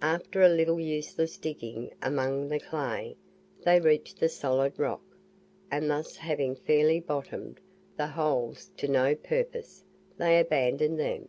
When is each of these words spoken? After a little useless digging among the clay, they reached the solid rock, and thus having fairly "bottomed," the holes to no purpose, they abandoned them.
After 0.00 0.40
a 0.40 0.48
little 0.48 0.80
useless 0.80 1.36
digging 1.36 1.92
among 2.00 2.48
the 2.48 2.58
clay, 2.58 3.18
they 3.66 3.78
reached 3.78 4.18
the 4.18 4.30
solid 4.30 4.78
rock, 4.78 5.02
and 5.70 5.90
thus 5.90 6.16
having 6.16 6.56
fairly 6.56 7.00
"bottomed," 7.00 7.60
the 7.94 8.06
holes 8.06 8.70
to 8.78 8.88
no 8.88 9.14
purpose, 9.14 9.84
they 10.16 10.40
abandoned 10.40 10.98
them. 10.98 11.28